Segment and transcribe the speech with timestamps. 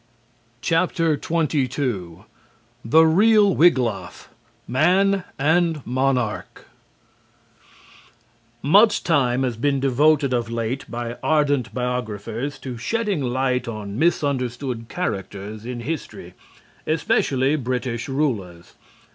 [0.65, 1.69] XXII
[2.83, 4.29] THE REAL WIGLAF:
[4.67, 6.63] MAN AND MONARCH
[8.63, 14.87] Much time has been devoted of late by ardent biographers to shedding light on misunderstood
[14.89, 16.33] characters in history,
[16.87, 18.73] especially British rulers.